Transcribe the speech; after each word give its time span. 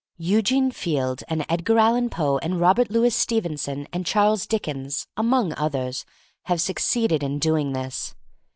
Eugene 0.17 0.71
Field 0.71 1.21
and 1.27 1.45
Edgar 1.47 1.77
Allan 1.77 2.09
Poe 2.09 2.39
and 2.39 2.59
Robert 2.59 2.89
Louis 2.89 3.15
Stevenson 3.15 3.87
and 3.93 4.03
Charles 4.03 4.47
Dickens, 4.47 5.05
among 5.15 5.53
others, 5.57 6.05
have 6.45 6.59
succeeded 6.59 7.21
in 7.21 7.37
doing 7.37 7.73
this. 7.73 8.15